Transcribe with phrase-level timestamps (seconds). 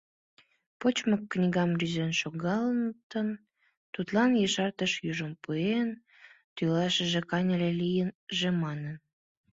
[0.79, 3.29] Почмо книгам рӱзен шогылтын,
[3.93, 5.89] тудлан ешартыш южым пуэн—
[6.55, 8.95] тӱлашыже каньыле лийже манын.